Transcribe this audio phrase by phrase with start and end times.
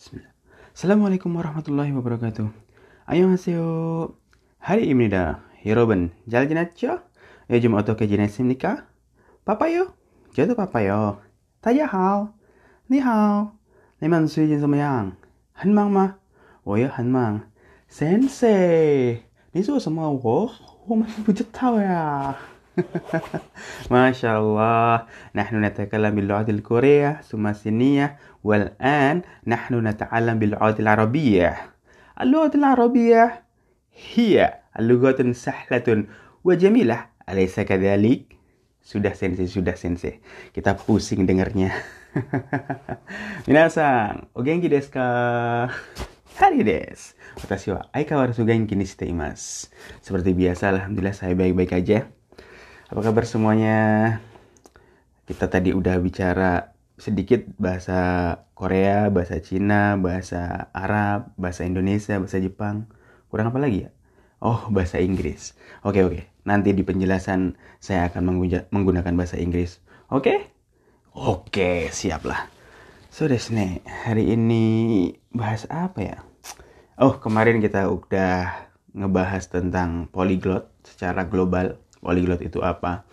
[0.00, 0.32] Bismillah.
[0.72, 2.48] Assalamualaikum warahmatullahi wabarakatuh.
[2.48, 3.68] Ayo Annyeonghaseyo.
[4.56, 7.04] Hari ini dah Hiroben Jaljinacho.
[7.52, 8.88] Ya jumpa atau ke jenis nikah.
[9.44, 9.92] Papayo.
[10.32, 11.20] Jatuh papayo.
[11.60, 12.32] Tanya hal.
[12.88, 13.52] Ni hal.
[14.00, 15.20] Ni man sui jin semayang.
[15.60, 16.16] Han mang ma.
[16.64, 17.44] Woyo oh ya, han mang.
[17.84, 19.20] Sensei.
[19.52, 20.48] Ni su semua wo.
[20.88, 21.12] Wo man
[21.52, 22.40] tau ya.
[23.91, 31.57] ما شاء الله نحن نتكلم باللغة الكورية ثم الصينية والآن نحن نتعلم باللغة العربية
[32.21, 33.43] اللغة العربية
[34.15, 35.87] هي اللغة سهلة
[36.43, 38.35] وجميلة أليس كذلك؟
[38.85, 40.21] Sudah sensei, sudah sensei.
[40.53, 41.73] Kita pusing dengarnya.
[43.49, 45.05] Minasan, o genki desu ka?
[46.37, 47.17] Hari desu.
[47.41, 49.73] Watashi wa aikawarazu genki ni shite imasu.
[50.05, 52.05] Seperti biasa, alhamdulillah saya baik-baik aja.
[52.90, 54.18] Apa kabar semuanya?
[55.22, 62.90] Kita tadi udah bicara sedikit bahasa Korea, bahasa Cina, bahasa Arab, bahasa Indonesia, bahasa Jepang.
[63.30, 63.94] Kurang apa lagi ya?
[64.42, 65.54] Oh, bahasa Inggris.
[65.86, 66.26] Oke, oke.
[66.42, 68.42] Nanti di penjelasan saya akan
[68.74, 69.78] menggunakan bahasa Inggris.
[70.10, 70.50] Oke?
[71.14, 72.50] Oke, siaplah.
[73.06, 76.18] So, desne, hari ini bahas apa ya?
[76.98, 78.66] Oh, kemarin kita udah
[78.98, 83.04] ngebahas tentang polyglot secara global polyglot itu apa.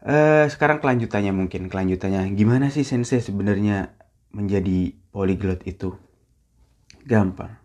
[0.00, 3.92] Uh, sekarang kelanjutannya mungkin kelanjutannya gimana sih sensei sebenarnya
[4.32, 5.92] menjadi polyglot itu?
[7.04, 7.60] Gampang,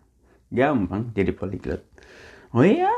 [0.52, 1.80] gampang jadi polyglot.
[2.52, 2.92] Oh iya,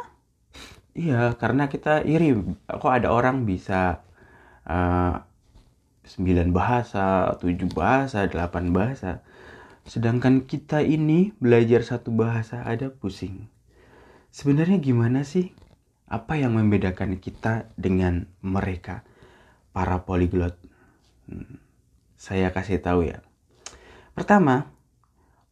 [0.99, 2.35] iya karena kita iri
[2.67, 4.03] kok ada orang bisa
[4.67, 5.23] uh,
[6.09, 9.21] 9 bahasa, 7 bahasa, 8 bahasa.
[9.85, 13.49] Sedangkan kita ini belajar satu bahasa ada pusing.
[14.33, 15.53] Sebenarnya gimana sih
[16.09, 19.05] apa yang membedakan kita dengan mereka
[19.77, 20.57] para polyglot?
[21.29, 21.61] Hmm,
[22.17, 23.21] saya kasih tahu ya.
[24.17, 24.73] Pertama,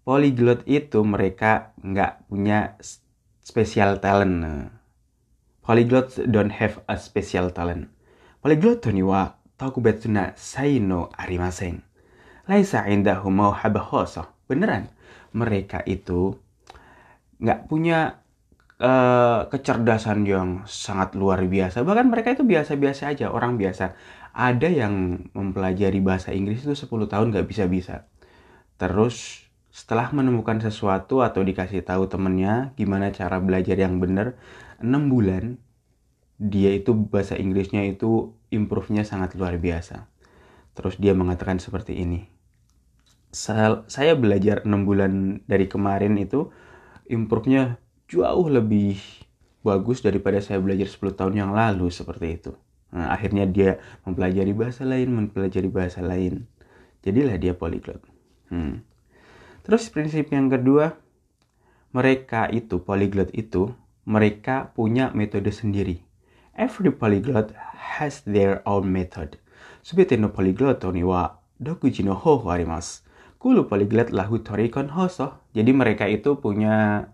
[0.02, 2.80] polyglot itu mereka nggak punya
[3.44, 4.72] special talent.
[5.62, 7.92] Polyglot don't have a special talent.
[8.40, 11.82] Polyglot wa takubetsu na sai no arimasen.
[12.46, 14.26] Laisa indahu mauhabah khosoh.
[14.46, 14.86] Beneran,
[15.34, 16.38] mereka itu
[17.42, 18.22] nggak punya
[18.80, 21.84] uh, kecerdasan yang sangat luar biasa.
[21.84, 23.96] Bahkan mereka itu biasa-biasa aja, orang biasa.
[24.36, 28.04] Ada yang mempelajari bahasa Inggris itu 10 tahun gak bisa-bisa.
[28.76, 34.36] Terus setelah menemukan sesuatu atau dikasih tahu temennya gimana cara belajar yang benar,
[34.80, 35.60] 6 bulan
[36.36, 40.04] dia itu bahasa Inggrisnya itu improve-nya sangat luar biasa.
[40.76, 42.28] Terus dia mengatakan seperti ini.
[43.32, 46.52] Saya belajar 6 bulan dari kemarin itu
[47.08, 48.98] improve-nya jauh lebih
[49.66, 52.52] bagus daripada saya belajar 10 tahun yang lalu seperti itu.
[52.94, 56.46] Nah, akhirnya dia mempelajari bahasa lain, mempelajari bahasa lain.
[57.02, 57.98] Jadilah dia polyglot.
[58.50, 58.86] Hmm.
[59.66, 60.94] Terus prinsip yang kedua,
[61.90, 63.74] mereka itu polyglot itu
[64.06, 66.06] mereka punya metode sendiri.
[66.54, 67.52] Every polyglot
[67.98, 69.42] has their own method.
[69.82, 73.02] Subite no polyglot ni wa dokuji no hōhō arimasu.
[73.42, 75.42] Kulu polyglot lahu torikon hoso.
[75.52, 77.06] Jadi mereka itu punya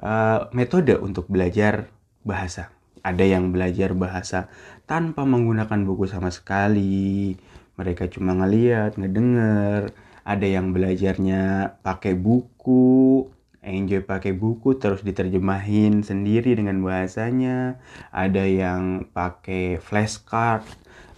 [0.00, 1.88] uh, metode untuk belajar
[2.24, 2.72] bahasa.
[3.00, 4.52] Ada yang belajar bahasa
[4.84, 7.36] tanpa menggunakan buku sama sekali.
[7.80, 9.96] Mereka cuma ngeliat, ngedenger.
[10.20, 13.24] Ada yang belajarnya pakai buku,
[13.64, 17.80] enjoy pakai buku terus diterjemahin sendiri dengan bahasanya.
[18.12, 20.68] Ada yang pakai flashcard,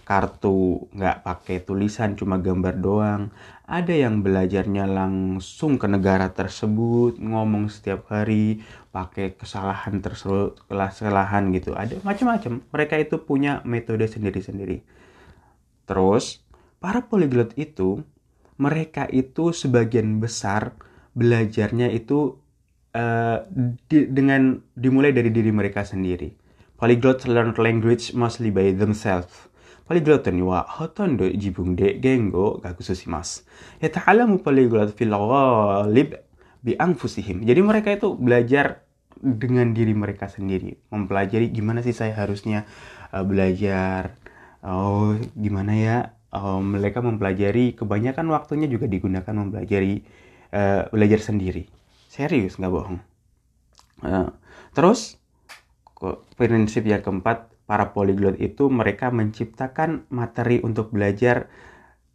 [0.03, 3.31] kartu nggak pakai tulisan cuma gambar doang
[3.73, 8.61] ada yang belajarnya langsung ke negara tersebut ngomong setiap hari
[8.93, 11.73] pakai kesalahan tersebut kesalahan gitu.
[11.73, 12.61] Ada macam-macam.
[12.69, 14.85] Mereka itu punya metode sendiri-sendiri.
[15.89, 16.45] Terus
[16.77, 18.05] para polyglot itu
[18.61, 20.77] mereka itu sebagian besar
[21.17, 22.37] belajarnya itu
[22.93, 23.41] uh,
[23.89, 26.29] di, dengan dimulai dari diri mereka sendiri.
[26.77, 29.49] Polyglots learn language mostly by themselves
[29.87, 33.45] パリグラットにはほとんど自分で言語を学習します。
[33.81, 34.39] Yata'alamu.
[37.43, 38.83] Jadi mereka itu belajar
[39.19, 42.63] dengan diri mereka sendiri, mempelajari gimana sih saya harusnya
[43.11, 44.15] eh, belajar.
[44.63, 45.97] Oh, gimana ya?
[46.33, 50.01] Oh mereka mempelajari kebanyakan waktunya juga digunakan mempelajari
[50.49, 51.69] uh, belajar sendiri.
[52.09, 52.97] Serius, nggak bohong.
[54.01, 54.33] Uh,
[54.73, 55.21] terus
[56.33, 61.47] prinsip yang keempat para polyglot itu mereka menciptakan materi untuk belajar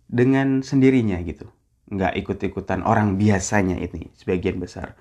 [0.08, 1.48] dengan sendirinya gitu
[1.88, 4.96] nggak ikut-ikutan orang biasanya ini sebagian besar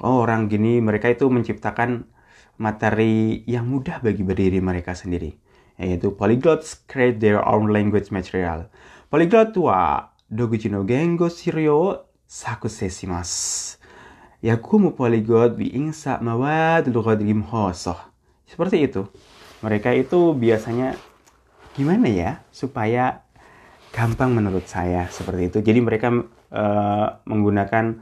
[0.00, 2.08] oh orang gini mereka itu menciptakan
[2.56, 5.36] materi yang mudah bagi berdiri mereka sendiri
[5.80, 8.68] yaitu polyglots create their own language material
[9.12, 13.30] polyglot wa doguchi no gengo shirio sakusesimas.
[14.42, 17.98] Yakumu polyglot bi insa mawad lughadrim khosoh.
[18.46, 19.02] Seperti itu.
[19.60, 20.96] Mereka itu biasanya
[21.76, 23.24] gimana ya supaya
[23.90, 25.58] gampang menurut saya seperti itu.
[25.60, 26.08] Jadi mereka
[26.54, 27.98] uh, menggunakan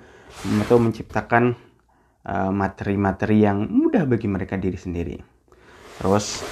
[0.69, 1.57] atau menciptakan
[2.29, 5.17] eh, materi-materi uh, yang mudah bagi mereka diri sendiri.
[5.97, 6.45] Terus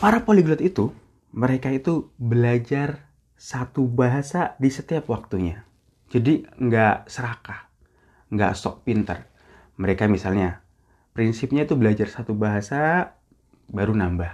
[0.00, 0.96] para polyglot itu
[1.36, 3.04] mereka itu belajar
[3.36, 5.68] satu bahasa di setiap waktunya.
[6.08, 7.68] Jadi nggak serakah,
[8.32, 9.28] nggak sok pinter.
[9.76, 10.64] Mereka misalnya
[11.12, 13.12] prinsipnya itu belajar satu bahasa
[13.70, 14.32] baru nambah.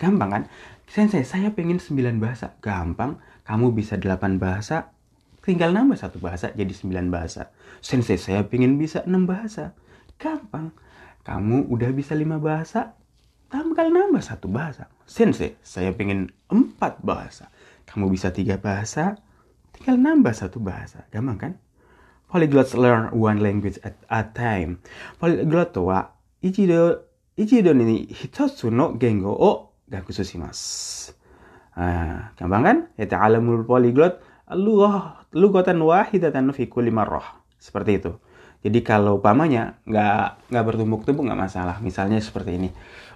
[0.00, 0.42] Gampang kan?
[0.90, 2.56] Sensei, saya pengen 9 bahasa.
[2.64, 4.90] Gampang, kamu bisa 8 bahasa,
[5.44, 7.52] tinggal nambah satu bahasa jadi 9 bahasa.
[7.84, 9.76] Sensei, saya pengen bisa 6 bahasa.
[10.16, 10.72] Gampang,
[11.22, 12.96] kamu udah bisa 5 bahasa,
[13.52, 14.88] tinggal nambah satu bahasa.
[15.04, 17.52] Sensei, saya pengen 4 bahasa.
[17.86, 19.20] Kamu bisa 3 bahasa,
[19.76, 21.06] tinggal nambah satu bahasa.
[21.12, 21.52] Gampang kan?
[22.30, 24.78] Polyglots learn one language at a time.
[25.18, 27.09] Polyglot tua, ichido
[27.39, 31.15] 一度に一つの言語を学習します。
[31.75, 32.77] Ah, gampang kan?
[32.95, 34.23] Yata'alamul polyglot
[34.55, 37.43] lughah lughatan wahidatan fi kulli marrah.
[37.59, 38.15] Seperti itu.
[38.63, 41.83] Jadi kalau umpamanya nggak nggak bertumbuk-tumbuk nggak masalah.
[41.83, 42.69] Misalnya seperti ini.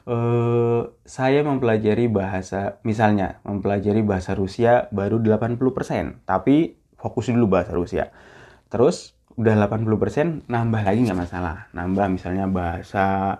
[0.09, 8.11] Uh, saya mempelajari bahasa misalnya mempelajari bahasa Rusia baru 80%, tapi fokus dulu bahasa Rusia.
[8.67, 13.39] Terus udah 80% nambah lagi nggak masalah nambah misalnya bahasa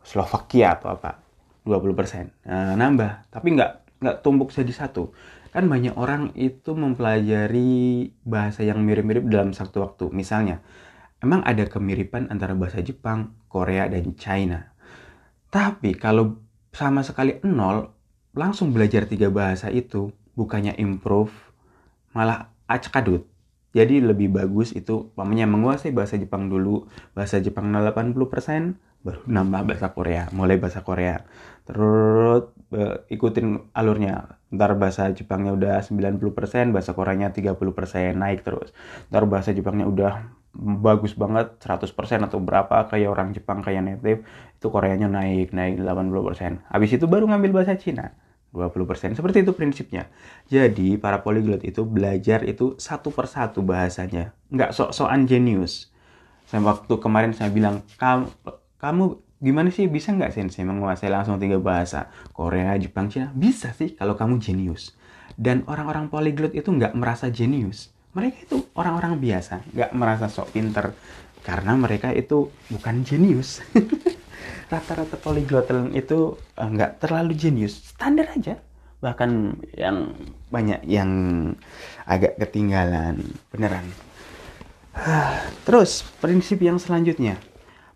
[0.00, 1.20] Slovakia atau apa
[1.64, 5.12] 20% nah, nambah tapi nggak nggak tumpuk jadi satu.
[5.52, 10.08] Kan banyak orang itu mempelajari bahasa yang mirip-mirip dalam satu waktu.
[10.08, 10.64] Misalnya
[11.20, 14.72] emang ada kemiripan antara bahasa Jepang Korea dan China?
[15.52, 16.40] Tapi kalau
[16.72, 17.92] sama sekali nol
[18.32, 21.34] langsung belajar tiga bahasa itu bukannya improve
[22.14, 23.26] malah acak adut
[23.70, 28.18] jadi lebih bagus itu pamannya menguasai bahasa Jepang dulu, bahasa Jepang 80%,
[29.00, 31.24] baru nambah bahasa Korea, mulai bahasa Korea.
[31.64, 34.40] Terus uh, ikutin alurnya.
[34.50, 37.54] Ntar bahasa Jepangnya udah 90%, bahasa Koreanya 30%,
[38.18, 38.74] naik terus.
[39.08, 44.26] Ntar bahasa Jepangnya udah bagus banget 100% atau berapa kayak orang Jepang kayak native
[44.58, 48.18] itu Koreanya naik naik 80% habis itu baru ngambil bahasa Cina
[48.50, 49.14] 20%.
[49.14, 50.10] Seperti itu prinsipnya.
[50.50, 54.34] Jadi para polyglot itu belajar itu satu persatu bahasanya.
[54.50, 55.94] Nggak sok-sokan jenius.
[56.50, 57.86] Saya waktu kemarin saya bilang,
[58.80, 62.08] kamu, gimana sih bisa nggak sensei menguasai langsung tiga bahasa?
[62.32, 63.30] Korea, Jepang, Cina?
[63.36, 64.96] Bisa sih kalau kamu jenius.
[65.36, 67.92] Dan orang-orang polyglot itu nggak merasa jenius.
[68.16, 70.96] Mereka itu orang-orang biasa, nggak merasa sok pinter.
[71.40, 73.62] Karena mereka itu bukan jenius.
[74.70, 78.62] rata-rata polyglot itu uh, nggak terlalu jenius standar aja
[79.00, 80.14] bahkan yang
[80.52, 81.10] banyak yang
[82.06, 83.88] agak ketinggalan beneran
[85.66, 87.40] terus prinsip yang selanjutnya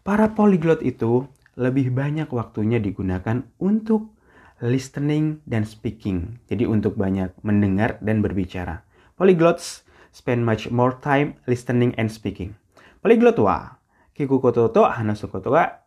[0.05, 1.25] Para polyglot itu
[1.57, 4.13] lebih banyak waktunya digunakan untuk
[4.61, 6.45] listening dan speaking.
[6.45, 8.85] Jadi untuk banyak mendengar dan berbicara.
[9.17, 9.81] Polyglots
[10.13, 12.53] spend much more time listening and speaking.
[13.01, 13.81] Polyglot wa
[14.13, 15.81] kiku koto to hanasu koto ga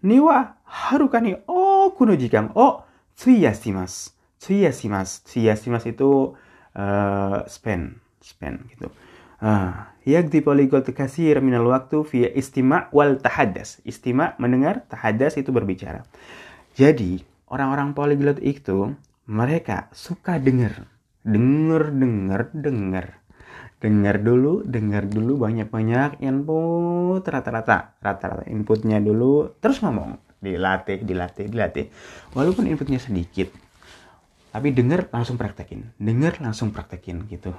[0.00, 2.74] ni wa oh ka ni oku no jikang o oh,
[3.20, 4.16] tsuyashimasu.
[4.40, 5.28] Tsuyashimasu.
[5.28, 6.10] Tsuyashimasu itu
[6.72, 8.88] uh, spend, spend gitu.
[9.44, 9.76] Uh,
[10.08, 13.84] yakdi polyglot kasir minal waktu via istima wal tahadas.
[13.84, 16.08] Istima mendengar, tahadas itu berbicara.
[16.72, 17.20] Jadi,
[17.52, 18.96] orang-orang polyglot itu
[19.28, 20.88] mereka suka dengar.
[21.20, 23.06] Dengar, dengar, dengar
[23.78, 31.86] dengar dulu dengar dulu banyak-banyak input rata-rata rata-rata inputnya dulu terus ngomong dilatih dilatih dilatih
[32.34, 33.54] walaupun inputnya sedikit
[34.50, 37.54] tapi dengar langsung praktekin dengar langsung praktekin gitu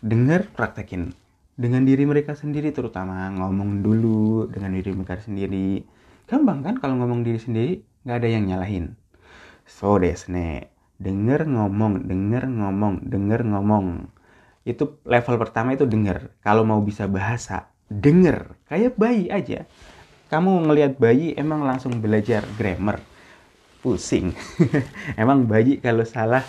[0.00, 1.12] dengar praktekin
[1.52, 5.84] dengan diri mereka sendiri terutama ngomong dulu dengan diri mereka sendiri.
[6.24, 7.72] Gampang kan kalau ngomong diri sendiri
[8.08, 8.96] nggak ada yang nyalahin.
[9.68, 14.08] So desne denger ngomong denger ngomong denger ngomong.
[14.62, 16.32] Itu level pertama itu denger.
[16.40, 18.56] Kalau mau bisa bahasa denger.
[18.70, 19.68] Kayak bayi aja.
[20.32, 23.04] Kamu ngelihat bayi emang langsung belajar grammar.
[23.82, 24.30] Pusing.
[25.18, 26.46] Emang bayi kalau salah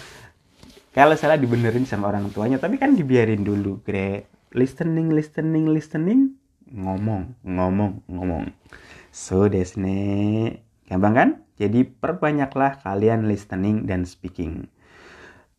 [0.93, 6.37] kalau salah dibenerin sama orang tuanya tapi kan dibiarin dulu gre listening listening listening
[6.69, 8.49] ngomong ngomong ngomong
[9.13, 14.69] so desne gampang kan jadi perbanyaklah kalian listening dan speaking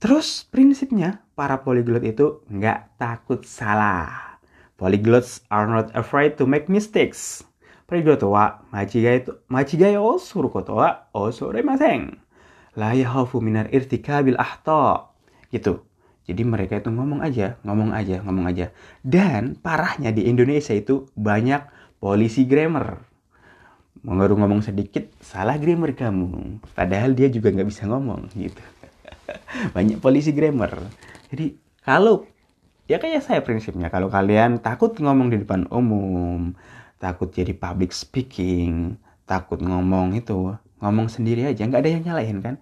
[0.04, 4.36] Terus prinsipnya para polyglot itu nggak takut salah.
[4.76, 7.40] Polyglots are not afraid to make mistakes.
[7.88, 12.20] Polyglot wa machigai machigai o suru koto wa o soremasen.
[12.76, 15.08] La yahafu minar irtikabil ahta.
[15.48, 15.80] Gitu.
[16.24, 18.72] Jadi mereka itu ngomong aja, ngomong aja, ngomong aja.
[19.04, 21.60] Dan parahnya di Indonesia itu banyak
[22.00, 23.04] polisi grammar.
[24.00, 26.60] Mengaruh ngomong sedikit, salah grammar kamu.
[26.72, 28.60] Padahal dia juga nggak bisa ngomong gitu.
[29.76, 30.88] banyak polisi grammar.
[31.28, 32.24] Jadi kalau
[32.88, 36.56] ya kayak saya prinsipnya, kalau kalian takut ngomong di depan umum,
[36.96, 38.96] takut jadi public speaking,
[39.28, 42.56] takut ngomong itu, ngomong sendiri aja, nggak ada yang nyalahin kan?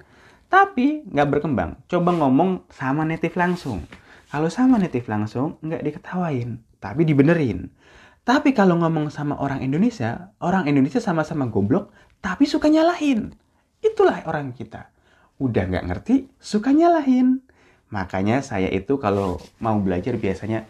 [0.52, 1.80] Tapi nggak berkembang.
[1.88, 3.88] Coba ngomong sama native langsung.
[4.28, 7.72] Kalau sama native langsung nggak diketawain, tapi dibenerin.
[8.20, 11.88] Tapi kalau ngomong sama orang Indonesia, orang Indonesia sama-sama goblok,
[12.20, 13.32] tapi suka nyalahin.
[13.80, 14.92] Itulah orang kita.
[15.40, 17.40] Udah nggak ngerti, suka nyalahin.
[17.88, 20.68] Makanya saya itu kalau mau belajar biasanya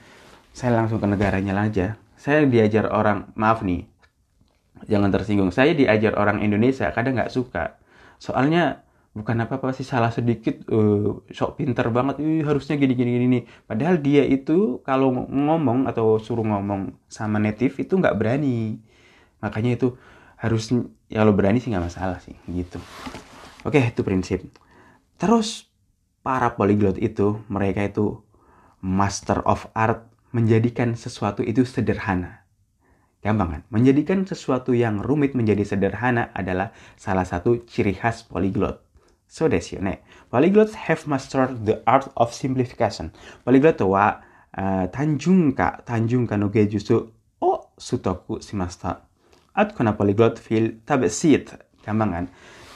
[0.54, 1.98] saya langsung ke negaranya aja.
[2.14, 3.82] Saya diajar orang, maaf nih,
[4.86, 5.50] jangan tersinggung.
[5.50, 7.82] Saya diajar orang Indonesia, kadang nggak suka.
[8.22, 12.20] Soalnya bukan apa-apa sih salah sedikit uh, sok pinter banget.
[12.20, 13.42] Uh, harusnya gini gini gini nih.
[13.68, 18.80] Padahal dia itu kalau ngomong atau suruh ngomong sama native itu nggak berani.
[19.44, 19.88] Makanya itu
[20.40, 20.72] harus
[21.06, 22.80] ya lo berani sih nggak masalah sih gitu.
[23.68, 24.42] Oke itu prinsip.
[25.20, 25.70] Terus
[26.24, 28.24] para polyglot itu mereka itu
[28.82, 32.42] master of art menjadikan sesuatu itu sederhana.
[33.22, 33.62] Gampang kan?
[33.70, 38.82] Menjadikan sesuatu yang rumit menjadi sederhana adalah salah satu ciri khas polyglot
[39.31, 40.03] そうですよね。
[40.31, 43.11] Polyglots have mastered the art of simplification.
[43.45, 44.21] Polyglot は、
[44.55, 46.93] uh, 単純化、単純化の芸術
[47.41, 49.01] を取得しました。
[49.53, 51.57] At kuna polyglot feel tabesit.
[51.83, 52.25] Gampang kan?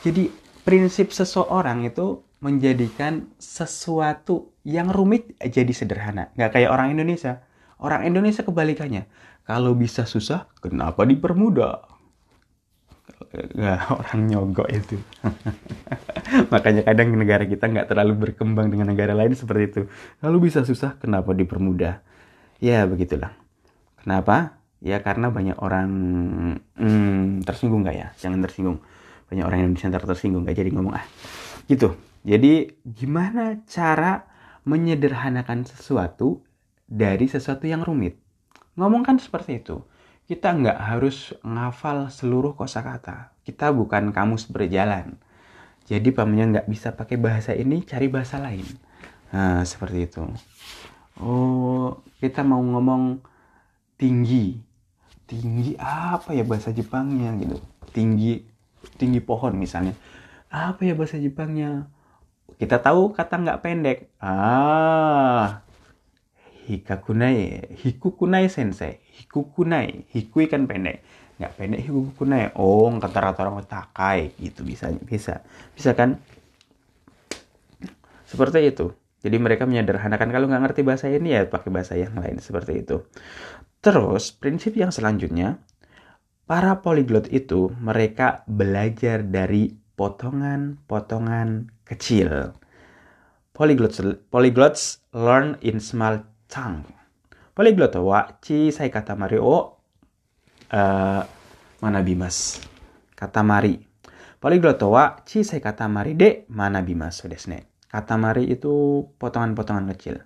[0.04, 0.34] Jadi
[0.66, 6.34] prinsip seseorang itu menjadikan sesuatu yang rumit jadi sederhana.
[6.34, 7.46] Nggak kayak orang Indonesia.
[7.78, 9.06] Orang Indonesia kebalikannya.
[9.46, 11.95] Kalau bisa susah, kenapa dipermudah?
[13.33, 14.97] Nggak orang nyogok itu.
[16.53, 19.83] Makanya kadang negara kita nggak terlalu berkembang dengan negara lain seperti itu.
[20.21, 22.01] Lalu bisa susah kenapa dipermudah?
[22.61, 23.33] Ya begitulah.
[24.01, 24.61] Kenapa?
[24.85, 25.91] Ya karena banyak orang
[26.77, 28.09] hmm, tersinggung nggak ya?
[28.21, 28.79] Jangan tersinggung.
[29.27, 31.07] Banyak orang Indonesia ntar tersinggung nggak jadi ngomong ah.
[31.67, 31.97] Gitu.
[32.27, 34.27] Jadi gimana cara
[34.67, 36.43] menyederhanakan sesuatu
[36.87, 38.19] dari sesuatu yang rumit?
[38.77, 39.81] Ngomong kan seperti itu
[40.27, 43.31] kita nggak harus ngafal seluruh kosakata.
[43.47, 45.15] Kita bukan kamus berjalan.
[45.87, 48.67] Jadi pamannya nggak bisa pakai bahasa ini, cari bahasa lain.
[49.31, 50.27] Nah, seperti itu.
[51.23, 53.23] Oh, kita mau ngomong
[53.95, 54.59] tinggi.
[55.31, 57.63] Tinggi apa ya bahasa Jepangnya gitu.
[57.95, 58.43] Tinggi
[58.99, 59.95] tinggi pohon misalnya.
[60.51, 61.87] Apa ya bahasa Jepangnya?
[62.59, 63.99] Kita tahu kata nggak pendek.
[64.19, 65.63] Ah,
[66.67, 71.01] hikakunai hikukunai sensei hikukunai hikui kan pendek.
[71.41, 75.45] Nggak pendek hikukunai oh kata rata orang takai gitu bisa bisa.
[75.73, 76.21] Bisa kan?
[78.29, 78.93] Seperti itu.
[79.25, 80.29] Jadi mereka menyederhanakan.
[80.31, 82.39] Kalau nggak ngerti bahasa ini ya pakai bahasa yang lain.
[82.39, 83.03] Seperti itu.
[83.81, 85.59] Terus prinsip yang selanjutnya
[86.47, 92.55] para polyglot itu mereka belajar dari potongan-potongan kecil.
[93.57, 96.63] Polyglots polyglots learn in small ち
[97.57, 99.81] Poligloto wa chi sai kata mari o
[100.69, 101.23] eh,
[101.81, 102.61] mana bimas.
[103.17, 103.81] Kata mari.
[104.37, 107.65] Poligloto wa chi sai kata mari de mana bimas desne.
[107.89, 110.21] Kata mari itu potongan-potongan kecil.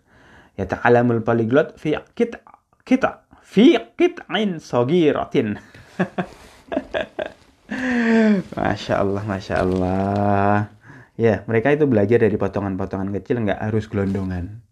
[0.59, 2.43] Ya ta'alamul poliglot fi kita
[2.83, 3.79] kita fi
[4.27, 5.55] ain sogiratin.
[8.59, 10.67] Masya Allah, Masya Allah.
[11.15, 14.67] Ya, mereka itu belajar dari potongan-potongan kecil, nggak harus gelondongan.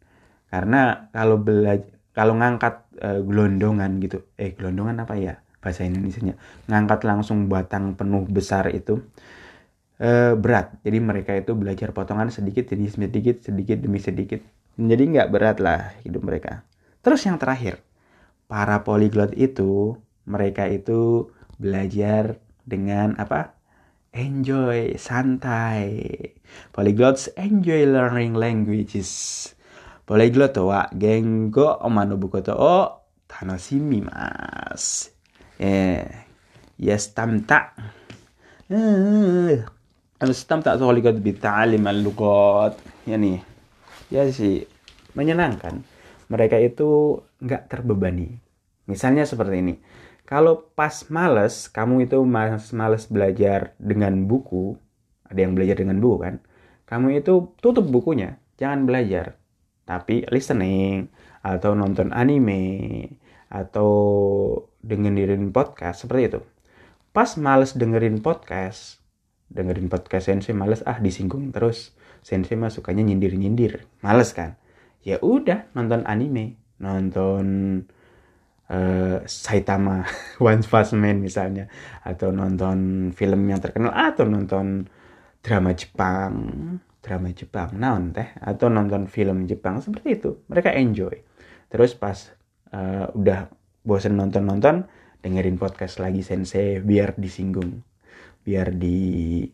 [0.50, 6.34] Karena kalau belajar, kalau ngangkat uh, gelondongan gitu eh gelondongan apa ya bahasa Indonesia
[6.66, 9.06] ngangkat langsung batang penuh besar itu
[10.02, 10.74] uh, berat.
[10.82, 14.42] Jadi mereka itu belajar potongan sedikit demi sedikit sedikit demi sedikit.
[14.74, 16.66] Jadi nggak berat lah hidup mereka.
[17.06, 17.78] Terus yang terakhir
[18.50, 19.94] para polyglot itu
[20.26, 23.54] mereka itu belajar dengan apa?
[24.10, 26.02] Enjoy santai.
[26.74, 29.10] Polyglots enjoy learning languages
[30.08, 32.76] Polyglot wa gengo omanobu koto o
[33.28, 35.12] tanashimimasu.
[35.60, 36.00] Eh,
[36.80, 37.76] yastamta.
[38.72, 39.60] Eh,
[40.16, 42.80] yastamta polyglot bita'alim al-lugot.
[43.04, 43.44] Ya nih.
[44.08, 44.64] Ya sih,
[45.12, 45.84] menyenangkan.
[46.32, 48.32] Mereka itu nggak terbebani.
[48.88, 49.76] Misalnya seperti ini.
[50.24, 54.76] Kalau pas males, kamu itu mas males belajar dengan buku,
[55.28, 56.34] ada yang belajar dengan buku kan,
[56.84, 59.37] kamu itu tutup bukunya, jangan belajar
[59.88, 61.08] tapi listening
[61.40, 63.08] atau nonton anime
[63.48, 63.88] atau
[64.84, 66.40] dengerin podcast seperti itu.
[67.16, 69.00] Pas males dengerin podcast,
[69.48, 71.96] dengerin podcast sensei males ah disinggung terus.
[72.20, 73.88] Sensei mah sukanya nyindir-nyindir.
[74.04, 74.60] Males kan?
[75.08, 77.46] ya udah nonton anime nonton
[78.70, 80.06] uh, Saitama
[80.42, 81.70] One Fast Man misalnya
[82.02, 84.86] atau nonton film yang terkenal atau nonton
[85.42, 86.34] drama Jepang
[86.98, 90.30] drama Jepang naon teh atau nonton film Jepang seperti itu.
[90.50, 91.14] Mereka enjoy.
[91.70, 92.16] Terus pas
[92.74, 93.48] uh, udah
[93.86, 94.84] bosen nonton-nonton
[95.22, 97.84] dengerin podcast lagi sensei biar disinggung.
[98.42, 99.44] Biar di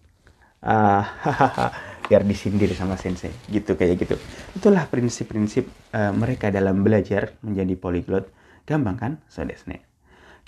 [0.65, 1.05] uh,
[2.09, 3.33] biar disindir sama sensei.
[3.51, 4.17] Gitu kayak gitu.
[4.57, 8.25] Itulah prinsip-prinsip uh, mereka dalam belajar menjadi polyglot
[8.65, 9.85] gampang kan so desne?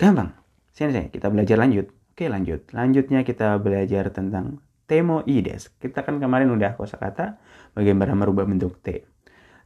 [0.01, 0.33] Gampang.
[0.73, 1.93] Sensei kita belajar lanjut.
[2.17, 2.65] Oke lanjut.
[2.73, 7.37] Lanjutnya kita belajar tentang temoides kita kan kemarin udah kosakata
[7.75, 9.03] bagaimana merubah bentuk t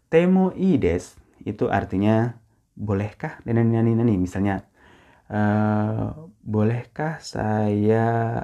[0.10, 2.36] temoides itu artinya
[2.76, 4.66] bolehkah dan nani nani misalnya
[5.32, 8.42] uh, bolehkah saya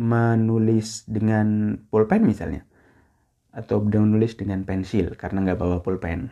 [0.00, 2.64] menulis dengan pulpen misalnya
[3.50, 6.30] atau menulis dengan pensil karena nggak bawa pulpen.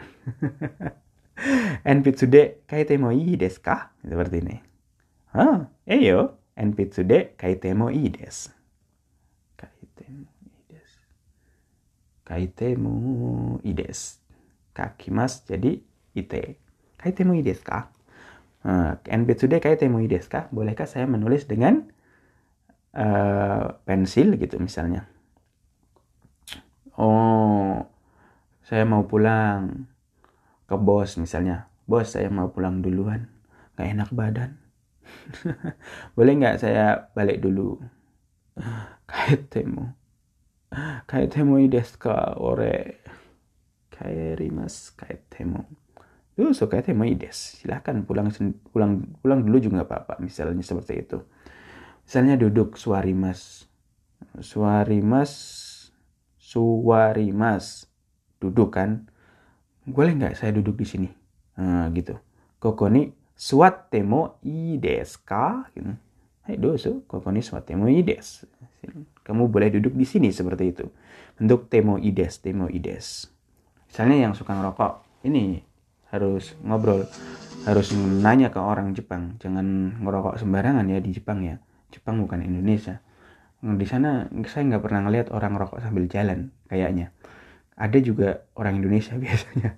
[1.90, 3.95] Enpitsude kaite mo ii desu ka?
[4.02, 4.57] Seperti ini.
[5.35, 6.38] Ah, eyo.
[6.59, 7.71] Enpitsude kaite
[9.66, 11.02] mo ii desu.
[12.22, 13.02] Kaite mo ii desu.
[13.18, 14.22] Kaite mo ii desu.
[14.76, 15.82] Kakimas jadi
[16.14, 16.62] ite.
[16.94, 17.90] Kaite mo ii desu ka?
[18.62, 20.46] Uh, Enpitsude kaite mo ii desu ka?
[20.54, 21.88] Bolehkah saya menulis dengan
[22.94, 25.06] uh, pensil gitu misalnya
[26.98, 27.86] oh
[28.66, 29.86] saya mau pulang
[30.68, 33.30] ke bos misalnya bos saya mau pulang duluan
[33.78, 34.50] nggak enak badan
[36.18, 37.80] boleh nggak saya balik dulu
[39.08, 39.96] kaetemu
[41.08, 43.00] kaetemu desu ka ore
[43.90, 45.64] kaerimas kaetemu
[46.38, 47.58] Duh, so kaetemu ides.
[47.58, 48.30] Silahkan pulang
[48.70, 50.14] pulang pulang dulu juga nggak apa-apa.
[50.22, 51.18] Misalnya seperti itu.
[52.06, 53.66] Misalnya duduk suarimas.
[54.38, 55.34] Suarimas
[56.48, 57.84] Suwarimas
[58.40, 59.04] duduk kan?
[59.84, 61.08] Boleh nggak saya duduk di sini?
[61.60, 62.16] Nah, gitu.
[62.56, 65.92] Kokoni suatemo ideska gitu.
[66.48, 68.49] Hai dosu kokoni suatemo ides
[69.26, 70.86] kamu boleh duduk di sini seperti itu.
[71.38, 73.38] Bentuk temo ides temo ides
[73.88, 75.64] misalnya yang suka ngerokok ini
[76.12, 77.08] harus ngobrol.
[77.67, 79.36] Harus nanya ke orang Jepang.
[79.43, 81.60] Jangan ngerokok sembarangan ya di Jepang ya.
[81.93, 83.02] Jepang bukan Indonesia.
[83.58, 87.10] Di sana saya nggak pernah ngeliat orang rokok sambil jalan kayaknya.
[87.75, 89.75] Ada juga orang Indonesia biasanya.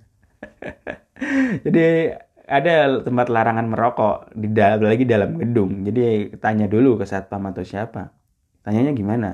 [1.66, 2.14] Jadi
[2.50, 5.82] ada tempat larangan merokok di dalam lagi dalam gedung.
[5.82, 8.19] Jadi tanya dulu ke satpam atau siapa
[8.62, 9.30] tanyanya gimana?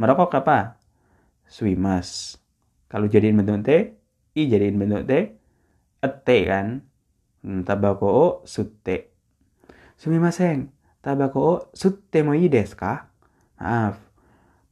[0.00, 0.80] Merokok apa?
[1.44, 2.40] Swimas
[2.90, 3.70] kalau jadiin bentuk T
[4.34, 5.12] i jadiin bentuk T
[6.02, 6.82] T kan?
[7.44, 9.12] Hmm, tabako o sutte.
[10.00, 10.72] Sumimasen
[11.04, 13.12] tabako o sutte mo desu ka
[13.60, 14.00] maaf.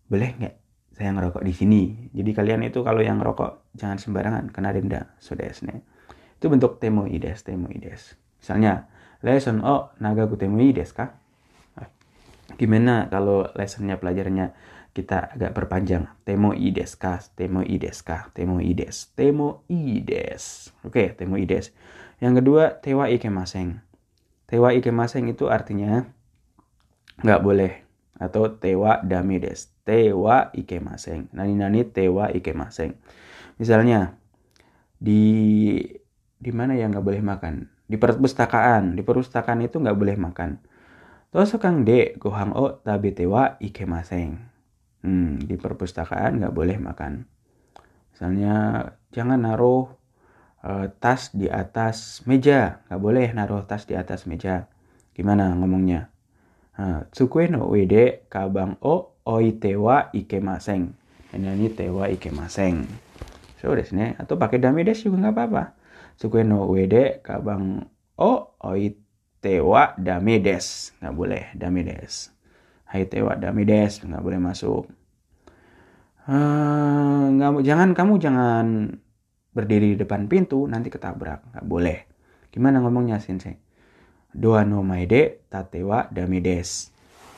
[0.09, 0.55] Boleh nggak
[0.93, 1.83] saya ngerokok di sini?
[2.13, 5.85] Jadi kalian itu kalau yang ngerokok jangan sembarangan kena denda sodesne
[6.43, 8.91] itu bentuk temoides temoides misalnya
[9.23, 11.22] lesson oh naga ku temoides kah
[12.61, 14.53] gimana kalau lessonnya pelajarannya
[14.93, 17.17] kita agak perpanjang temoides kah?
[17.33, 18.29] Temoides kah?
[18.37, 21.73] Temoides temoides oke okay, temoides
[22.21, 23.81] yang kedua tewa ikemaseng
[24.47, 26.05] tewa ikemaseng itu artinya
[27.25, 27.73] nggak boleh
[28.21, 32.95] atau tewa damides tewa ikemaseng nani nani tewa ikemaseng
[33.57, 34.15] misalnya
[35.03, 35.23] di
[36.43, 37.71] di mana yang nggak boleh makan?
[37.87, 38.99] Di perpustakaan.
[38.99, 40.59] Di perpustakaan itu nggak boleh makan
[41.33, 44.37] Toso kang de gohang o tabi tewa ike maseng.
[45.01, 47.25] Hmm, di perpustakaan nggak boleh makan.
[48.13, 48.85] Misalnya
[49.17, 49.89] jangan naruh
[50.61, 54.69] e, tas di atas meja, nggak boleh naruh tas di atas meja.
[55.17, 56.13] Gimana ngomongnya?
[56.77, 60.93] Nah, Tsukue no wede kabang o oi tewa oitewa ikemaseng.
[61.33, 62.85] Ini ini tewa ikemaseng.
[63.57, 64.21] So desu ne.
[64.21, 65.65] Atau pakai dami desu juga nggak apa-apa.
[66.21, 67.89] Tsukue no wede kabang
[68.21, 68.33] o
[68.69, 69.01] oi
[69.43, 70.95] Tewa Damides.
[71.03, 72.31] Nggak boleh Damides.
[72.87, 73.99] Hai Tewa Damides.
[74.07, 74.87] Nggak boleh masuk.
[76.23, 78.67] Uh, nggak jangan kamu jangan
[79.51, 81.43] berdiri di depan pintu nanti ketabrak.
[81.51, 81.99] Nggak boleh.
[82.55, 83.59] Gimana ngomongnya sensei
[84.33, 86.89] doa no maide tatewa damides.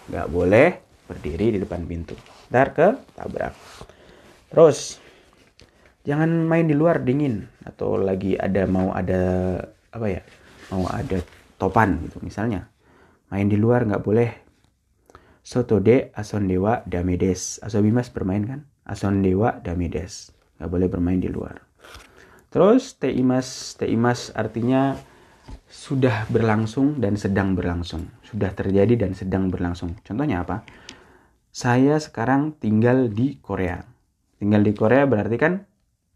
[0.08, 0.68] Nggak boleh
[1.10, 2.14] berdiri di depan pintu.
[2.48, 2.88] Ntar ke
[3.18, 3.54] tabrak
[4.54, 5.02] terus
[6.06, 7.50] jangan main di luar dingin.
[7.66, 9.22] Atau lagi ada mau ada
[9.90, 10.22] apa ya?
[10.70, 11.18] Mau ada
[11.60, 12.70] topan gitu misalnya
[13.30, 14.30] main di luar nggak boleh
[15.44, 21.28] soto de ason dewa damides asobimas bermain kan ason dewa damides nggak boleh bermain di
[21.28, 21.62] luar
[22.48, 24.96] terus teimas teimas artinya
[25.68, 28.08] sudah berlangsung dan sedang berlangsung.
[28.24, 29.98] Sudah terjadi dan sedang berlangsung.
[30.00, 30.64] Contohnya apa?
[31.54, 33.82] Saya sekarang tinggal di Korea.
[34.38, 35.66] Tinggal di Korea berarti kan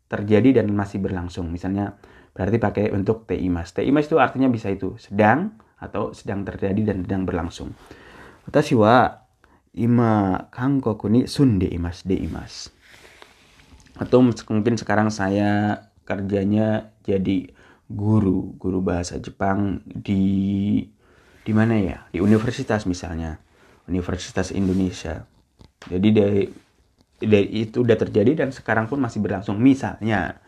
[0.09, 1.51] terjadi dan masih berlangsung.
[1.53, 1.98] Misalnya
[2.38, 3.74] berarti pakai untuk teimas.
[3.74, 7.74] Teimas itu artinya bisa itu sedang atau sedang terjadi dan sedang berlangsung.
[8.46, 9.27] Watashi wa
[9.74, 12.70] ima kankoku ni sunde imas de imas.
[13.98, 17.51] Atau mungkin sekarang saya kerjanya jadi
[17.90, 20.87] guru, guru bahasa Jepang di
[21.42, 22.07] di mana ya?
[22.14, 23.42] Di universitas misalnya.
[23.88, 25.24] Universitas Indonesia.
[25.88, 26.44] Jadi dari
[27.18, 29.57] dari itu udah terjadi dan sekarang pun masih berlangsung.
[29.57, 30.38] Misalnya,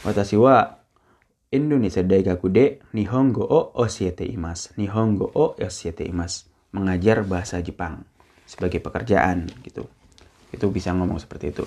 [0.00, 0.79] watashi wa
[1.50, 4.70] Indonesia Daigaku de Nihongo o oshiete imas.
[4.78, 6.46] Nihongo o oshiete imas.
[6.70, 8.06] Mengajar bahasa Jepang
[8.46, 9.90] sebagai pekerjaan gitu.
[10.54, 11.66] Itu bisa ngomong seperti itu.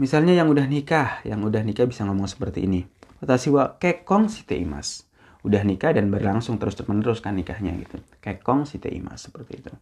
[0.00, 2.84] Misalnya yang udah nikah, yang udah nikah bisa ngomong seperti ini.
[3.20, 5.06] Watashi wa kekong shite imas
[5.46, 9.72] udah nikah dan berlangsung terus menerus kan nikahnya gitu kekong si Teimas seperti itu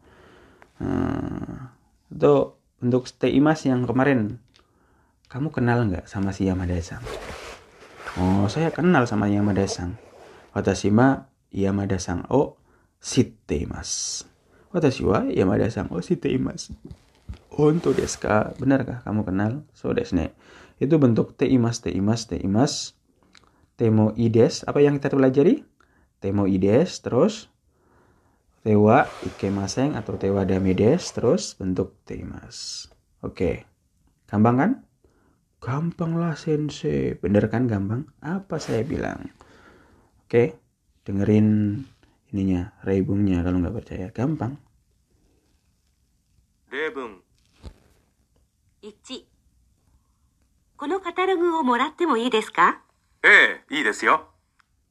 [0.84, 1.72] hmm,
[2.12, 2.34] itu
[2.84, 4.36] untuk Teimas yang kemarin
[5.32, 7.00] kamu kenal nggak sama si Yamada Sang
[8.20, 9.98] oh saya kenal sama Yamada Sang
[10.54, 12.58] Watashima Yamada Sang oh
[13.02, 14.22] si Teimas
[14.70, 16.70] Watashi wa Yamada Sang oh si Teimas
[17.54, 19.52] untuk deska benarkah kamu kenal?
[19.78, 20.34] So desne
[20.82, 22.98] itu bentuk teimas teimas teimas
[23.78, 25.62] temoides apa yang kita pelajari?
[26.18, 27.34] Temoides terus.
[28.64, 32.88] Tewa ikemaseng atau tewa damedes terus bentuk temas
[33.20, 33.68] oke.
[34.24, 34.70] Gampang kan
[35.63, 39.27] gampang lah sensei bener kan gampang apa saya bilang
[40.25, 40.55] oke
[41.03, 41.81] dengerin
[42.31, 44.57] ininya rebungnya kalau nggak percaya gampang
[46.71, 47.21] 例文
[48.81, 49.25] 1
[50.77, 52.81] このカタログをもらってもいいですか
[53.23, 54.29] ええいいですよ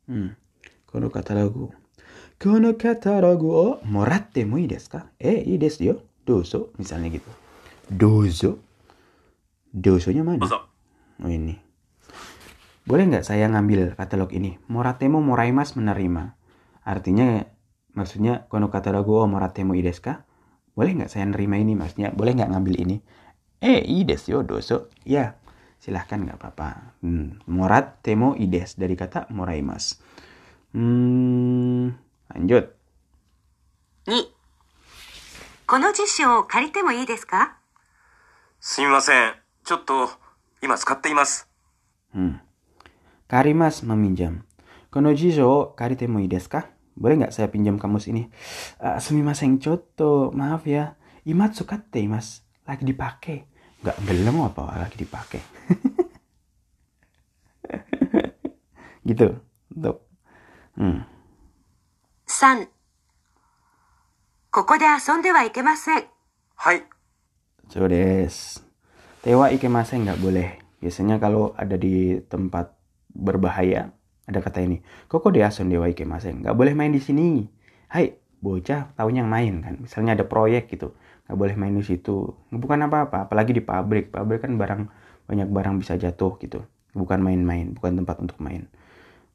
[0.09, 0.35] Hmm.
[0.87, 1.71] Kono katalogu.
[2.41, 5.01] Kono katalogu o moratte mo ii desu ka?
[5.21, 6.01] Eh, ii desu yo.
[6.25, 7.29] Dozo, misalnya gitu.
[7.93, 7.93] Dozo.
[7.93, 7.99] Dozonya mana?
[7.99, 8.59] どうぞ
[11.23, 11.59] Oh ini.
[12.89, 14.57] Boleh nggak saya ngambil katalog ini?
[14.67, 16.35] Moratemo moraimas menerima.
[16.89, 17.45] Artinya,
[17.93, 20.25] maksudnya kono katalogu o moratemo ii desu ka?
[20.73, 21.77] Boleh nggak saya nerima ini?
[21.77, 22.97] Maksudnya, boleh nggak ngambil ini?
[23.61, 24.89] Eh, ii desu yo, dozo.
[25.05, 25.37] Ya,
[25.77, 26.97] silahkan nggak apa-apa.
[27.05, 27.43] Hmm.
[27.45, 30.01] Morat temo ides dari kata moraimas.
[30.73, 31.93] Hmm,
[32.33, 32.79] lanjut.
[34.09, 34.33] 2
[35.67, 37.59] この辞書を借りてもいいですか
[38.59, 40.09] すみません ちょっと
[40.63, 41.49] 今使っています
[42.15, 42.41] Hmm.
[43.29, 44.43] Karimas meminjam.
[44.91, 46.73] Kono jizo o karite mo ii desu ka?
[46.97, 48.33] Boleh nggak saya pinjam kamus ini?
[48.81, 50.97] Ah, sumimasen choto, maaf ya.
[51.29, 52.41] Imatsu katte imas.
[52.67, 53.45] Lagi dipakai.
[53.85, 55.41] Nggak gelem apa lagi dipakai.
[59.05, 59.37] gitu.
[59.77, 60.09] Untuk.
[60.79, 61.05] Hmm.
[62.27, 62.69] 3
[64.51, 66.05] ここで遊んではいけません
[66.57, 66.83] はい
[67.69, 68.62] So des.
[69.23, 70.49] Tewa ikemasen nggak boleh.
[70.79, 72.71] Biasanya kalau ada di tempat
[73.11, 73.91] berbahaya,
[74.31, 74.79] ada kata ini.
[75.11, 76.47] Koko deason dewa ikemasen.
[76.47, 77.43] Nggak boleh main di sini.
[77.91, 79.75] Hai, bocah tahunya yang main kan.
[79.83, 80.95] Misalnya ada proyek gitu.
[81.27, 82.31] Nggak boleh main di situ.
[82.55, 83.27] Bukan apa-apa.
[83.27, 84.15] Apalagi di pabrik.
[84.15, 84.83] Pabrik kan barang
[85.27, 86.63] banyak barang bisa jatuh gitu.
[86.95, 87.75] Bukan main-main.
[87.75, 88.71] Bukan tempat untuk main.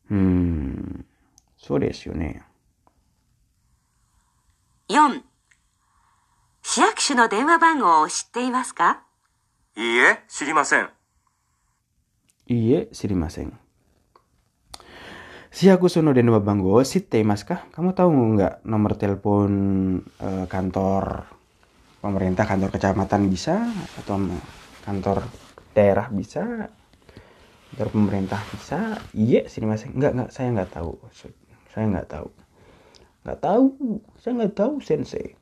[0.07, 1.03] Hmm.
[1.59, 2.53] So desu yo ne.
[4.93, 5.23] 4
[6.61, 9.03] 市役所の電話番号を知っていますか
[9.77, 10.89] いいえ知りません
[12.43, 13.55] Iye, sirimasen.
[15.47, 17.63] Si aku sono denwa banggo sitte mas kah?
[17.71, 19.51] Kamu tahu nggak nomor telepon
[20.19, 21.23] eh, kantor
[22.03, 23.63] pemerintah, kantor kecamatan bisa
[23.95, 24.19] atau
[24.83, 25.23] kantor
[25.71, 26.67] daerah bisa?
[27.71, 28.99] Kantor pemerintah bisa?
[29.15, 29.95] Iya, sirimasen.
[29.95, 30.99] Nggak, nggak, saya nggak tahu.
[31.71, 32.27] Saya nggak tahu.
[33.23, 33.65] Nggak tahu.
[34.19, 35.39] Saya nggak tahu, sensei.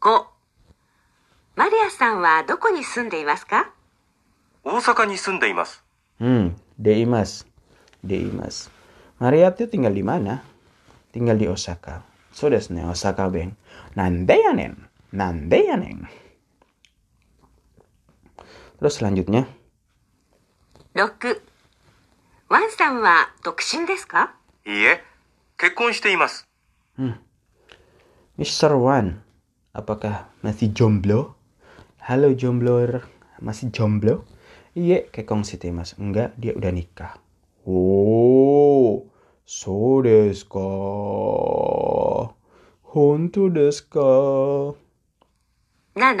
[0.00, 0.31] 5
[1.56, 3.70] マリアさんはどこに住んでいますか
[4.64, 5.82] 大阪に住んでいます
[6.20, 7.46] Hmm, Deimas.
[8.02, 8.70] Deimas.
[9.22, 10.42] Maria tuh tinggal di mana?
[11.14, 12.02] Tinggal di Osaka.
[12.34, 13.54] So desu ne, Osaka ben.
[13.94, 14.74] Nande ya nen?
[15.14, 16.06] Nande ya nen?
[18.78, 19.46] Terus selanjutnya,
[20.94, 21.42] 6
[22.48, 24.34] ワンさんは独身ですか
[24.66, 25.02] いいえ
[25.58, 26.46] 結婚しています
[28.38, 28.74] Mr.
[28.78, 29.18] Wan,
[29.74, 31.34] apakah masih jomblo?
[32.03, 32.83] Halo jomblo,
[33.39, 34.27] masih jomblo?
[34.75, 35.95] Iya, kekong si Mas.
[35.95, 37.15] Enggak, dia udah nikah.
[37.63, 39.07] Oh,
[39.47, 40.67] so desu ka.
[42.91, 44.11] Honto desu ka.
[45.95, 46.19] 7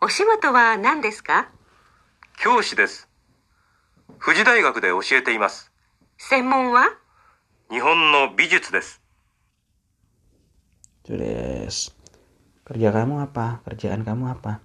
[0.00, 1.50] お仕事は何ですか
[2.38, 3.10] 教師です
[4.24, 5.72] 富士大学で教えています
[6.16, 6.96] 専門は
[7.70, 9.02] 日本の美術です
[11.04, 11.95] Terus,
[12.66, 13.62] kerja kamu apa?
[13.62, 14.58] Kerjaan kamu apa?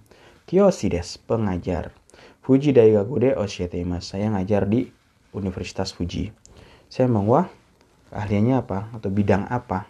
[0.50, 1.94] Kyoshi des, pengajar.
[2.42, 4.18] Fuji Daigaku de Oshieteimasu.
[4.18, 4.90] Saya ngajar di
[5.30, 6.34] Universitas Fuji.
[6.90, 7.46] Saya mau wah
[8.10, 9.86] keahliannya apa atau bidang apa?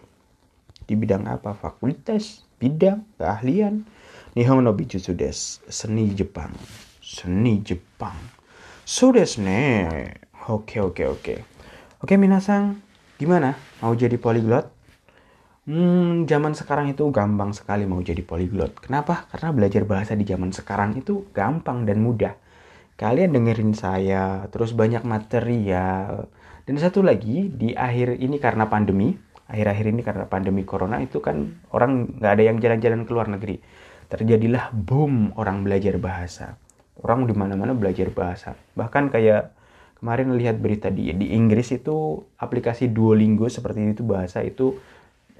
[0.85, 1.57] Di bidang apa?
[1.57, 3.81] Fakultas, bidang, keahlian.
[4.37, 5.65] Nihon no Bijutsu desu.
[5.65, 6.53] Seni Jepang.
[7.01, 8.15] Seni Jepang.
[8.85, 9.89] So desu ne.
[10.45, 11.35] Oke, oke, oke.
[12.03, 12.77] Oke, minasang.
[13.17, 13.57] Gimana?
[13.81, 14.72] Mau jadi polyglot?
[15.63, 18.83] Hmm, zaman sekarang itu gampang sekali mau jadi polyglot.
[18.83, 19.31] Kenapa?
[19.31, 22.35] Karena belajar bahasa di zaman sekarang itu gampang dan mudah.
[22.99, 26.27] Kalian dengerin saya, terus banyak material.
[26.67, 29.15] Dan satu lagi, di akhir ini karena pandemi,
[29.47, 33.55] akhir-akhir ini karena pandemi corona itu kan orang nggak ada yang jalan-jalan ke luar negeri.
[34.11, 36.59] Terjadilah boom orang belajar bahasa.
[36.99, 38.59] Orang di mana-mana belajar bahasa.
[38.75, 39.55] Bahkan kayak
[40.03, 44.75] kemarin lihat berita di di Inggris itu aplikasi Duolingo seperti itu bahasa itu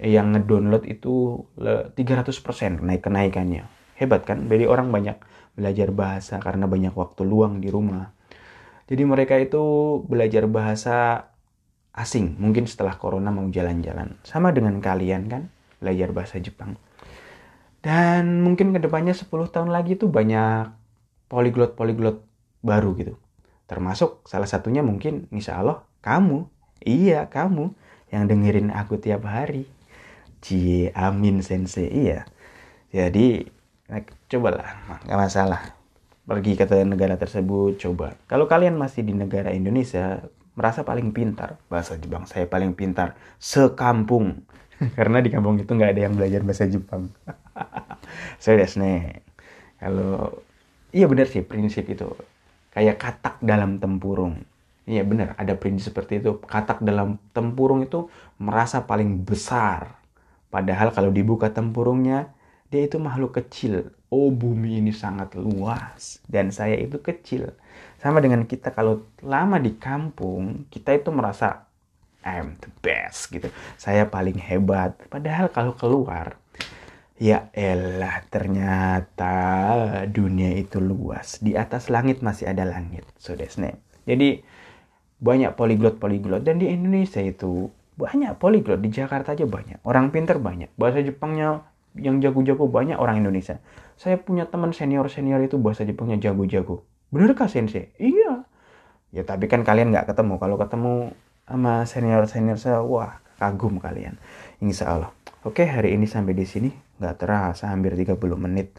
[0.01, 3.69] yang ngedownload itu 300% naik kenaikannya.
[3.93, 4.49] Hebat kan?
[4.49, 5.17] Jadi orang banyak
[5.53, 8.09] belajar bahasa karena banyak waktu luang di rumah.
[8.89, 9.61] Jadi mereka itu
[10.09, 11.29] belajar bahasa
[11.93, 12.35] asing.
[12.41, 14.17] Mungkin setelah corona mau jalan-jalan.
[14.25, 15.53] Sama dengan kalian kan?
[15.77, 16.75] Belajar bahasa Jepang.
[17.83, 20.73] Dan mungkin ke depannya 10 tahun lagi tuh banyak
[21.29, 22.23] poliglot-poliglot
[22.65, 23.19] baru gitu.
[23.69, 26.49] Termasuk salah satunya mungkin insya Allah kamu.
[26.83, 27.75] Iya kamu
[28.11, 29.69] yang dengerin aku tiap hari.
[30.43, 31.87] Cie, amin sensei.
[31.87, 32.27] Iya.
[32.91, 33.47] Jadi,
[34.27, 35.61] cobalah, nggak masalah.
[36.27, 38.19] Pergi ke negara tersebut, coba.
[38.27, 40.19] Kalau kalian masih di negara Indonesia,
[40.59, 41.55] merasa paling pintar.
[41.71, 43.15] Bahasa Jepang saya paling pintar.
[43.39, 44.43] Sekampung.
[44.99, 47.07] Karena di kampung itu nggak ada yang belajar bahasa Jepang.
[48.43, 49.23] saya nih.
[49.79, 50.43] Kalau,
[50.91, 52.07] iya benar sih prinsip itu.
[52.75, 54.43] Kayak katak dalam tempurung.
[54.83, 56.43] Iya benar, ada prinsip seperti itu.
[56.43, 60.02] Katak dalam tempurung itu merasa paling besar
[60.53, 62.29] Padahal kalau dibuka tempurungnya,
[62.69, 63.89] dia itu makhluk kecil.
[64.13, 67.57] Oh bumi ini sangat luas dan saya itu kecil.
[67.97, 71.65] Sama dengan kita kalau lama di kampung, kita itu merasa
[72.21, 73.49] I'm the best gitu.
[73.81, 74.93] Saya paling hebat.
[75.09, 76.37] Padahal kalau keluar,
[77.17, 79.35] ya elah ternyata
[80.05, 81.41] dunia itu luas.
[81.41, 83.09] Di atas langit masih ada langit.
[83.17, 83.57] So that's
[84.05, 84.45] Jadi
[85.23, 89.81] banyak poliglot-poliglot dan di Indonesia itu banyak poliglot di Jakarta aja banyak.
[89.85, 90.73] Orang pinter banyak.
[90.77, 91.61] Bahasa Jepangnya
[91.93, 93.61] yang jago-jago banyak orang Indonesia.
[93.97, 96.81] Saya punya teman senior-senior itu bahasa Jepangnya jago-jago.
[97.13, 97.93] Bener kah sensei?
[98.01, 98.49] Iya.
[99.13, 100.41] Ya tapi kan kalian nggak ketemu.
[100.41, 100.93] Kalau ketemu
[101.45, 104.17] sama senior-senior saya, wah kagum kalian.
[104.57, 105.11] Insya Allah.
[105.45, 106.73] Oke hari ini sampai di sini.
[106.97, 108.73] Nggak terasa hampir 30 menit.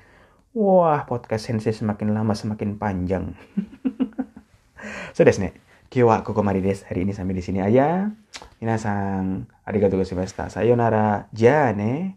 [0.55, 3.35] Wah podcast sensei semakin lama semakin panjang.
[5.95, 6.27] Sudah so, nih.
[6.27, 6.83] Kiwa kokomari des.
[6.91, 8.11] Hari ini sampai di sini aja.
[8.59, 10.51] Minasang, arigatou gozaimashita.
[10.51, 11.31] Sayonara.
[11.31, 12.11] Ja ne.